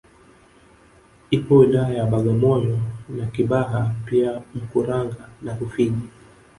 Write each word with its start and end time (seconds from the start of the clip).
Ipo 1.31 1.57
wilaya 1.57 1.93
ya 1.97 2.05
Bagamoyo 2.11 2.77
na 3.09 3.25
Kibaha 3.27 3.95
pia 4.05 4.41
Mkuranga 4.55 5.29
na 5.41 5.57
Rufiji 5.57 6.07